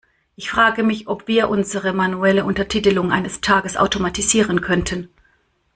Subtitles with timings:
[0.35, 5.09] Ich frage mich, ob wir unsere manuelle Untertitelung eines Tages automatisieren könnten.